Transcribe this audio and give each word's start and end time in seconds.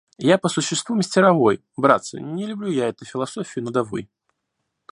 Я 0.17 0.39
по 0.39 0.49
существу 0.49 0.95
мастеровой, 0.95 1.63
братцы, 1.77 2.19
не 2.19 2.47
люблю 2.47 2.71
я 2.71 2.87
этой 2.87 3.05
философии 3.05 3.59
нудовой. 3.59 4.09